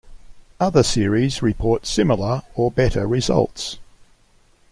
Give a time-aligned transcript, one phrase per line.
[0.59, 3.77] Other series report similar or better results.